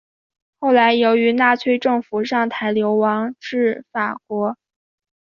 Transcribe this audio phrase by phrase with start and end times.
[0.57, 4.57] 后来由于纳粹政府上台流亡至法国。